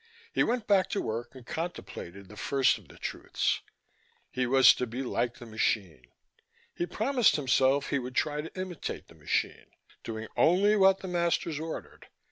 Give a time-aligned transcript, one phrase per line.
[0.33, 3.61] He went back to work and contemplated the first of the truths:
[4.31, 6.07] he was to be like the machine.
[6.73, 9.67] He promised himself he would try to imitate the machine,
[10.03, 12.07] doing only what the masters ordered.